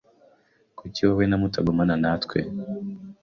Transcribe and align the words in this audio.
Kuki 0.77 1.01
wowe 1.07 1.23
na 1.27 1.37
mutagumana 1.41 1.95
natwe? 2.03 2.39